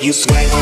you 0.00 0.12
sweat. 0.12 0.61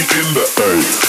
in 0.00 0.34
the 0.34 0.40
earth. 0.62 0.99